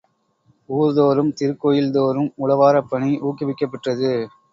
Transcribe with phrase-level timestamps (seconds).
[0.69, 4.11] ஊர்தோறும், திருக்கோயில் தோறும் உழவாரப்பணி ஊக்குவிக்கப் பெற்றது.